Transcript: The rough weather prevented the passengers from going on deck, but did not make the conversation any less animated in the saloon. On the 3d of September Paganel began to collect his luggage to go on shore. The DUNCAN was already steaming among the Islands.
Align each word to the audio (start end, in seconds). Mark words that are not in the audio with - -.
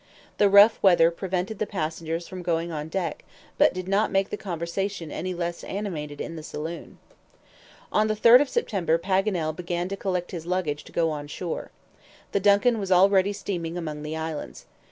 The 0.39 0.49
rough 0.49 0.81
weather 0.81 1.11
prevented 1.11 1.59
the 1.59 1.67
passengers 1.67 2.27
from 2.27 2.41
going 2.41 2.71
on 2.71 2.89
deck, 2.89 3.23
but 3.59 3.71
did 3.71 3.87
not 3.87 4.09
make 4.11 4.31
the 4.31 4.35
conversation 4.35 5.11
any 5.11 5.35
less 5.35 5.63
animated 5.63 6.19
in 6.19 6.35
the 6.35 6.41
saloon. 6.41 6.97
On 7.91 8.07
the 8.07 8.15
3d 8.15 8.41
of 8.41 8.49
September 8.49 8.97
Paganel 8.97 9.55
began 9.55 9.87
to 9.89 9.95
collect 9.95 10.31
his 10.31 10.47
luggage 10.47 10.83
to 10.85 10.91
go 10.91 11.11
on 11.11 11.27
shore. 11.27 11.69
The 12.31 12.39
DUNCAN 12.39 12.79
was 12.79 12.91
already 12.91 13.31
steaming 13.31 13.77
among 13.77 14.01
the 14.01 14.17
Islands. 14.17 14.65